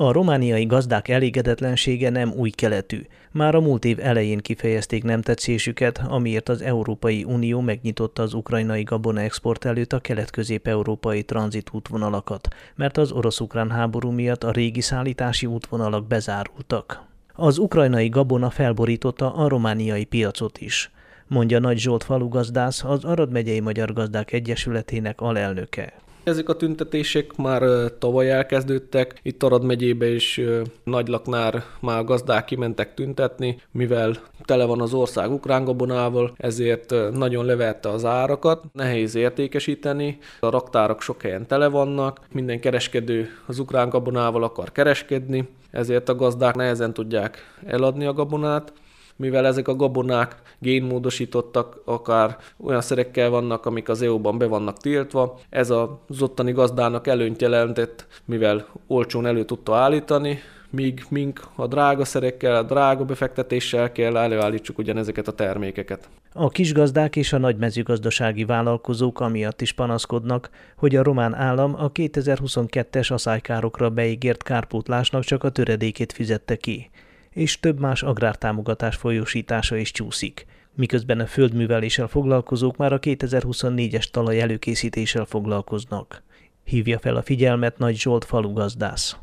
A 0.00 0.12
romániai 0.12 0.66
gazdák 0.66 1.08
elégedetlensége 1.08 2.10
nem 2.10 2.32
új 2.32 2.50
keletű. 2.50 3.00
Már 3.32 3.54
a 3.54 3.60
múlt 3.60 3.84
év 3.84 3.98
elején 4.00 4.38
kifejezték 4.38 5.04
nem 5.04 5.22
tetszésüket, 5.22 6.02
amiért 6.08 6.48
az 6.48 6.62
Európai 6.62 7.24
Unió 7.24 7.60
megnyitotta 7.60 8.22
az 8.22 8.34
ukrajnai 8.34 8.82
gabona 8.82 9.20
export 9.20 9.64
előtt 9.64 9.92
a 9.92 9.98
kelet-közép-európai 9.98 11.22
tranzitútvonalakat, 11.22 12.48
mert 12.74 12.96
az 12.96 13.12
orosz-ukrán 13.12 13.70
háború 13.70 14.10
miatt 14.10 14.44
a 14.44 14.50
régi 14.50 14.80
szállítási 14.80 15.46
útvonalak 15.46 16.06
bezárultak. 16.06 17.02
Az 17.34 17.58
ukrajnai 17.58 18.08
gabona 18.08 18.50
felborította 18.50 19.34
a 19.34 19.48
romániai 19.48 20.04
piacot 20.04 20.58
is, 20.58 20.90
mondja 21.26 21.58
Nagy 21.58 21.78
Zsolt 21.78 22.04
falugazdász, 22.04 22.84
az 22.84 23.04
Arad 23.04 23.32
megyei 23.32 23.60
Magyar 23.60 23.92
Gazdák 23.92 24.32
Egyesületének 24.32 25.20
alelnöke. 25.20 25.92
Ezek 26.28 26.48
a 26.48 26.56
tüntetések 26.56 27.36
már 27.36 27.62
tavaly 27.98 28.30
elkezdődtek. 28.30 29.20
Itt 29.22 29.42
Arad 29.42 29.64
megyébe 29.64 30.06
is 30.06 30.40
Nagylaknár 30.84 31.62
már 31.80 32.04
gazdák 32.04 32.44
kimentek 32.44 32.94
tüntetni, 32.94 33.60
mivel 33.70 34.16
tele 34.44 34.64
van 34.64 34.80
az 34.80 34.94
ország 34.94 35.32
ukrán 35.32 35.64
gabonával, 35.64 36.32
ezért 36.36 36.94
nagyon 37.12 37.44
levette 37.44 37.88
az 37.88 38.04
árakat, 38.04 38.64
nehéz 38.72 39.14
értékesíteni, 39.14 40.18
a 40.40 40.50
raktárak 40.50 41.02
sok 41.02 41.22
helyen 41.22 41.46
tele 41.46 41.68
vannak, 41.68 42.20
minden 42.32 42.60
kereskedő 42.60 43.28
az 43.46 43.58
ukrán 43.58 43.88
gabonával 43.88 44.42
akar 44.42 44.72
kereskedni, 44.72 45.48
ezért 45.70 46.08
a 46.08 46.14
gazdák 46.14 46.54
nehezen 46.54 46.92
tudják 46.92 47.38
eladni 47.66 48.06
a 48.06 48.12
gabonát, 48.12 48.72
mivel 49.18 49.46
ezek 49.46 49.68
a 49.68 49.76
gabonák 49.76 50.36
génmódosítottak, 50.58 51.82
akár 51.84 52.36
olyan 52.56 52.80
szerekkel 52.80 53.30
vannak, 53.30 53.66
amik 53.66 53.88
az 53.88 54.02
EU-ban 54.02 54.38
be 54.38 54.46
vannak 54.46 54.76
tiltva. 54.76 55.38
Ez 55.50 55.70
az 55.70 56.22
ottani 56.22 56.52
gazdának 56.52 57.06
előnyt 57.06 57.40
jelentett, 57.40 58.06
mivel 58.24 58.66
olcsón 58.86 59.26
elő 59.26 59.44
tudta 59.44 59.76
állítani, 59.76 60.38
míg 60.70 61.04
mink 61.08 61.40
a 61.54 61.66
drága 61.66 62.04
szerekkel, 62.04 62.56
a 62.56 62.62
drága 62.62 63.04
befektetéssel 63.04 63.92
kell 63.92 64.16
előállítsuk 64.16 64.78
ugyanezeket 64.78 65.28
a 65.28 65.32
termékeket. 65.32 66.08
A 66.32 66.48
kisgazdák 66.48 67.16
és 67.16 67.32
a 67.32 67.38
nagy 67.38 67.56
mezőgazdasági 67.56 68.44
vállalkozók 68.44 69.20
amiatt 69.20 69.60
is 69.60 69.72
panaszkodnak, 69.72 70.50
hogy 70.76 70.96
a 70.96 71.02
román 71.02 71.34
állam 71.34 71.74
a 71.74 71.92
2022-es 71.92 73.12
aszálykárokra 73.12 73.90
beígért 73.90 74.42
kárpótlásnak 74.42 75.24
csak 75.24 75.44
a 75.44 75.50
töredékét 75.50 76.12
fizette 76.12 76.56
ki 76.56 76.90
és 77.38 77.60
több 77.60 77.80
más 77.80 78.02
agrártámogatás 78.02 78.96
folyósítása 78.96 79.76
is 79.76 79.90
csúszik, 79.90 80.46
miközben 80.74 81.20
a 81.20 81.26
földműveléssel 81.26 82.06
foglalkozók 82.06 82.76
már 82.76 82.92
a 82.92 82.98
2024-es 82.98 84.04
talaj 84.10 84.40
előkészítéssel 84.40 85.24
foglalkoznak. 85.24 86.22
Hívja 86.64 86.98
fel 86.98 87.16
a 87.16 87.22
figyelmet 87.22 87.78
Nagy 87.78 87.96
Zsolt 87.96 88.24
falugazdász. 88.24 89.16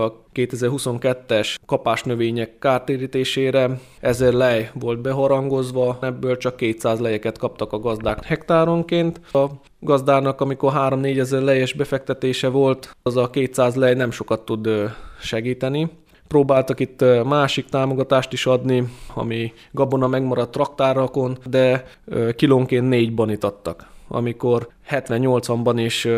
A 0.00 0.12
2022-es 0.34 1.54
kapásnövények 1.66 2.58
kártérítésére 2.58 3.80
ezer 4.00 4.32
lej 4.32 4.70
volt 4.74 5.00
beharangozva, 5.00 5.98
ebből 6.00 6.36
csak 6.36 6.56
200 6.56 6.98
lejeket 6.98 7.38
kaptak 7.38 7.72
a 7.72 7.78
gazdák 7.78 8.24
hektáronként. 8.24 9.20
A 9.32 9.46
gazdának, 9.80 10.40
amikor 10.40 10.72
3-4 10.76 11.18
ezer 11.18 11.42
lejes 11.42 11.72
befektetése 11.72 12.48
volt, 12.48 12.96
az 13.02 13.16
a 13.16 13.30
200 13.30 13.74
lej 13.74 13.94
nem 13.94 14.10
sokat 14.10 14.44
tud 14.44 14.68
segíteni. 15.20 15.90
Próbáltak 16.28 16.80
itt 16.80 17.04
másik 17.24 17.64
támogatást 17.64 18.32
is 18.32 18.46
adni, 18.46 18.88
ami 19.14 19.52
gabona 19.70 20.06
megmaradt 20.06 20.50
traktárakon, 20.50 21.38
de 21.46 21.84
kilónként 22.36 22.88
négy 22.88 23.14
banit 23.14 23.44
adtak 23.44 23.92
amikor 24.08 24.68
70-80-ban 24.90 25.74
is 25.76 26.08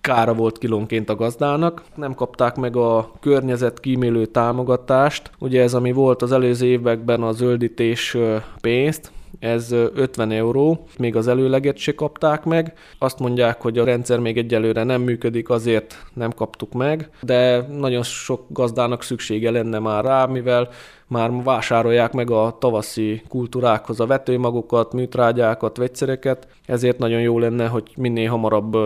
kára 0.00 0.34
volt 0.34 0.58
kilónként 0.58 1.08
a 1.08 1.14
gazdának. 1.14 1.82
Nem 1.94 2.14
kapták 2.14 2.56
meg 2.56 2.76
a 2.76 3.10
környezet 3.20 3.80
kímélő 3.80 4.26
támogatást. 4.26 5.30
Ugye 5.38 5.62
ez, 5.62 5.74
ami 5.74 5.92
volt 5.92 6.22
az 6.22 6.32
előző 6.32 6.66
években 6.66 7.22
a 7.22 7.32
zöldítés 7.32 8.16
pénzt, 8.60 9.12
ez 9.38 9.72
50 9.72 10.30
euró, 10.30 10.84
még 10.98 11.16
az 11.16 11.28
előleget 11.28 11.76
se 11.76 11.94
kapták 11.94 12.44
meg. 12.44 12.72
Azt 12.98 13.18
mondják, 13.18 13.60
hogy 13.60 13.78
a 13.78 13.84
rendszer 13.84 14.18
még 14.18 14.38
egyelőre 14.38 14.84
nem 14.84 15.02
működik, 15.02 15.50
azért 15.50 16.06
nem 16.12 16.32
kaptuk 16.32 16.72
meg, 16.72 17.10
de 17.20 17.60
nagyon 17.60 18.02
sok 18.02 18.44
gazdának 18.48 19.02
szüksége 19.02 19.50
lenne 19.50 19.78
már 19.78 20.04
rá, 20.04 20.26
mivel 20.26 20.68
már 21.06 21.30
vásárolják 21.42 22.12
meg 22.12 22.30
a 22.30 22.56
tavaszi 22.60 23.22
kultúrákhoz 23.28 24.00
a 24.00 24.06
vetőmagokat, 24.06 24.92
műtrágyákat, 24.92 25.76
vegyszereket, 25.76 26.46
ezért 26.66 26.98
nagyon 26.98 27.20
jó 27.20 27.38
lenne, 27.38 27.66
hogy 27.66 27.92
minél 27.96 28.30
hamarabb 28.30 28.76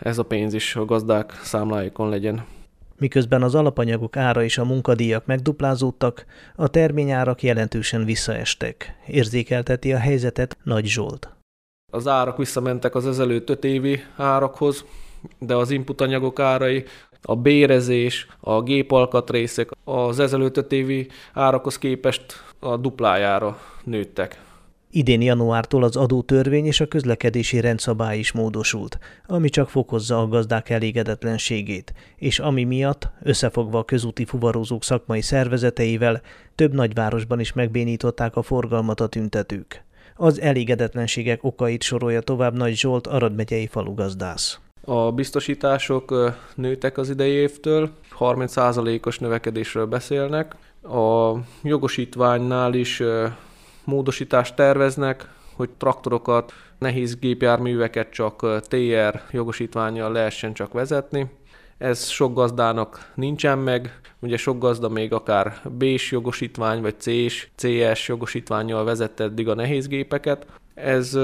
ez 0.00 0.18
a 0.18 0.22
pénz 0.22 0.54
is 0.54 0.76
a 0.76 0.84
gazdák 0.84 1.40
számláikon 1.42 2.08
legyen. 2.08 2.44
Miközben 3.02 3.42
az 3.42 3.54
alapanyagok 3.54 4.16
ára 4.16 4.42
és 4.42 4.58
a 4.58 4.64
munkadíjak 4.64 5.26
megduplázódtak, 5.26 6.24
a 6.56 6.68
terményárak 6.68 7.42
jelentősen 7.42 8.04
visszaestek. 8.04 8.96
Érzékelteti 9.06 9.92
a 9.92 9.98
helyzetet 9.98 10.56
Nagy 10.62 10.86
Zsolt. 10.86 11.28
Az 11.92 12.06
árak 12.08 12.36
visszamentek 12.36 12.94
az 12.94 13.06
ezelőtt 13.06 13.50
öt 13.50 13.64
évi 13.64 14.02
árakhoz, 14.16 14.84
de 15.38 15.54
az 15.54 15.70
inputanyagok 15.70 16.40
árai, 16.40 16.84
a 17.22 17.36
bérezés, 17.36 18.26
a 18.40 18.62
gépalkatrészek 18.62 19.70
az 19.84 20.18
ezelőtt 20.18 20.56
öt 20.56 20.72
évi 20.72 21.08
árakhoz 21.32 21.78
képest 21.78 22.24
a 22.58 22.76
duplájára 22.76 23.58
nőttek. 23.84 24.40
Idén 24.94 25.20
januártól 25.20 25.82
az 25.82 25.96
adótörvény 25.96 26.66
és 26.66 26.80
a 26.80 26.86
közlekedési 26.86 27.60
rendszabály 27.60 28.18
is 28.18 28.32
módosult, 28.32 28.98
ami 29.26 29.48
csak 29.48 29.70
fokozza 29.70 30.18
a 30.18 30.28
gazdák 30.28 30.70
elégedetlenségét, 30.70 31.94
és 32.16 32.38
ami 32.38 32.64
miatt, 32.64 33.10
összefogva 33.22 33.78
a 33.78 33.84
közúti 33.84 34.24
fuvarozók 34.24 34.84
szakmai 34.84 35.20
szervezeteivel, 35.20 36.20
több 36.54 36.74
nagyvárosban 36.74 37.40
is 37.40 37.52
megbénították 37.52 38.36
a 38.36 38.42
forgalmat 38.42 39.00
a 39.00 39.06
tüntetők. 39.06 39.84
Az 40.16 40.40
elégedetlenségek 40.40 41.44
okait 41.44 41.82
sorolja 41.82 42.20
tovább 42.20 42.56
Nagy 42.56 42.76
Zsolt 42.76 43.06
Arad 43.06 43.34
megyei 43.34 43.66
falugazdász. 43.66 44.58
A 44.84 45.12
biztosítások 45.12 46.34
nőtek 46.54 46.98
az 46.98 47.10
idei 47.10 47.32
évtől, 47.32 47.90
30%-os 48.18 49.18
növekedésről 49.18 49.86
beszélnek. 49.86 50.56
A 50.82 51.32
jogosítványnál 51.62 52.74
is 52.74 53.02
módosítást 53.92 54.54
terveznek, 54.54 55.28
hogy 55.56 55.70
traktorokat, 55.70 56.52
nehéz 56.78 57.16
gépjárműveket 57.16 58.10
csak 58.10 58.60
TR 58.68 59.20
jogosítványjal 59.30 60.12
lehessen 60.12 60.52
csak 60.52 60.72
vezetni. 60.72 61.30
Ez 61.78 62.08
sok 62.08 62.34
gazdának 62.34 63.12
nincsen 63.14 63.58
meg, 63.58 64.00
ugye 64.20 64.36
sok 64.36 64.58
gazda 64.58 64.88
még 64.88 65.12
akár 65.12 65.60
B-s 65.70 66.10
jogosítvány 66.10 66.80
vagy 66.80 67.00
C-s, 67.00 67.48
CS 67.56 68.08
jogosítványjal 68.08 68.84
vezette 68.84 69.24
eddig 69.24 69.48
a 69.48 69.54
nehéz 69.54 69.88
gépeket. 69.88 70.46
Ez 70.74 71.18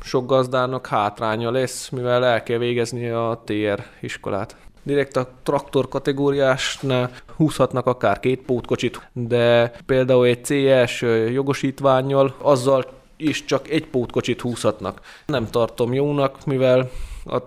sok 0.00 0.26
gazdának 0.26 0.86
hátránya 0.86 1.50
lesz, 1.50 1.88
mivel 1.88 2.24
el 2.24 2.42
kell 2.42 2.58
végezni 2.58 3.08
a 3.08 3.42
TR 3.44 3.84
iskolát 4.00 4.56
direkt 4.82 5.16
a 5.16 5.28
traktor 5.42 5.88
kategóriásnál 5.88 7.10
húzhatnak 7.36 7.86
akár 7.86 8.20
két 8.20 8.40
pótkocsit, 8.40 9.08
de 9.12 9.72
például 9.86 10.26
egy 10.26 10.44
CS 10.44 11.02
jogosítványjal 11.32 12.34
azzal 12.38 12.84
is 13.16 13.44
csak 13.44 13.70
egy 13.70 13.86
pótkocsit 13.86 14.40
húzhatnak. 14.40 15.00
Nem 15.26 15.50
tartom 15.50 15.92
jónak, 15.92 16.46
mivel 16.46 16.90
a 17.24 17.38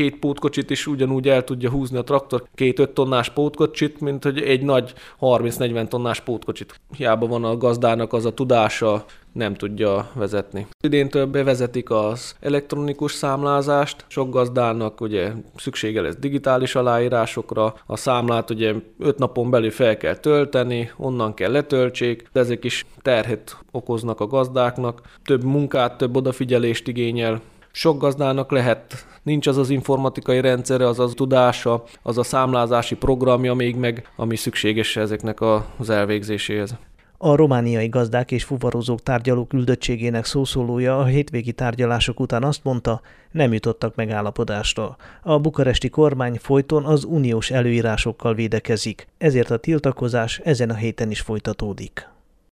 két 0.00 0.18
pótkocsit 0.18 0.70
is 0.70 0.86
ugyanúgy 0.86 1.28
el 1.28 1.44
tudja 1.44 1.70
húzni 1.70 1.98
a 1.98 2.02
traktor, 2.04 2.42
két 2.54 2.78
5 2.78 2.90
tonnás 2.90 3.30
pótkocsit, 3.30 4.00
mint 4.00 4.24
hogy 4.24 4.38
egy 4.42 4.62
nagy 4.62 4.92
30-40 5.20 5.88
tonnás 5.88 6.20
pótkocsit. 6.20 6.80
Hiába 6.96 7.26
van 7.26 7.44
a 7.44 7.56
gazdának 7.56 8.12
az 8.12 8.24
a 8.24 8.34
tudása, 8.34 9.04
nem 9.32 9.54
tudja 9.54 10.10
vezetni. 10.14 10.66
Idéntől 10.80 11.26
bevezetik 11.26 11.90
az 11.90 12.34
elektronikus 12.40 13.12
számlázást, 13.12 14.04
sok 14.08 14.30
gazdának 14.30 15.00
ugye 15.00 15.32
szüksége 15.56 16.00
lesz 16.00 16.16
digitális 16.16 16.74
aláírásokra, 16.74 17.74
a 17.86 17.96
számlát 17.96 18.50
ugye 18.50 18.74
5 18.98 19.18
napon 19.18 19.50
belül 19.50 19.70
fel 19.70 19.96
kell 19.96 20.16
tölteni, 20.16 20.90
onnan 20.96 21.34
kell 21.34 21.50
letöltsék, 21.50 22.28
de 22.32 22.40
ezek 22.40 22.64
is 22.64 22.86
terhet 23.02 23.56
okoznak 23.70 24.20
a 24.20 24.26
gazdáknak, 24.26 25.00
több 25.24 25.44
munkát, 25.44 25.98
több 25.98 26.16
odafigyelést 26.16 26.88
igényel, 26.88 27.40
sok 27.72 28.00
gazdának 28.00 28.50
lehet, 28.50 29.06
nincs 29.22 29.46
az 29.46 29.56
az 29.56 29.70
informatikai 29.70 30.40
rendszere, 30.40 30.86
az 30.86 30.98
az 30.98 31.12
tudása, 31.14 31.84
az 32.02 32.18
a 32.18 32.22
számlázási 32.22 32.94
programja 32.94 33.54
még 33.54 33.76
meg, 33.76 34.08
ami 34.16 34.36
szükséges 34.36 34.96
ezeknek 34.96 35.38
az 35.76 35.90
elvégzéséhez. 35.90 36.74
A 37.22 37.34
romániai 37.34 37.88
gazdák 37.88 38.30
és 38.30 38.44
fuvarozók 38.44 39.02
tárgyaló 39.02 39.44
küldöttségének 39.44 40.24
szószólója 40.24 40.98
a 40.98 41.04
hétvégi 41.04 41.52
tárgyalások 41.52 42.20
után 42.20 42.42
azt 42.42 42.64
mondta, 42.64 43.00
nem 43.30 43.52
jutottak 43.52 43.94
megállapodásra. 43.94 44.96
A 45.22 45.38
bukaresti 45.38 45.88
kormány 45.88 46.38
folyton 46.38 46.84
az 46.84 47.04
uniós 47.04 47.50
előírásokkal 47.50 48.34
védekezik, 48.34 49.06
ezért 49.18 49.50
a 49.50 49.56
tiltakozás 49.56 50.40
ezen 50.44 50.70
a 50.70 50.74
héten 50.74 51.10
is 51.10 51.20
folytatódik. 51.20 52.08